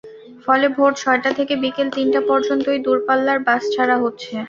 [0.45, 4.33] ফলে ভোর ছয়টা থেকে বিকেল তিনটা পর্যন্তই দূরপাল্লার বাস ছাড়া হচ্ছে।